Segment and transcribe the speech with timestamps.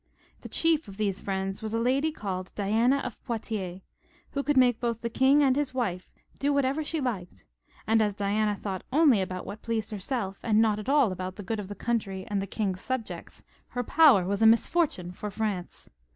[0.41, 3.81] The chief of these friends was a lady called Diana of Poitiers,
[4.31, 7.45] who could make both the king and his wife do whatever she liked,
[7.85, 11.43] and as Diana thought only about what pleased herself, and not at all about the
[11.43, 15.87] good of the country and the king's subjects, her power was a misfortune for France.